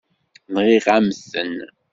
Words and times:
Nɣiɣ-am-ten. 0.53 1.53